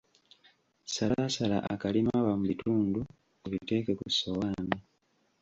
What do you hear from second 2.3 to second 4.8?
mu bitundu obiteeke ku ssowaani.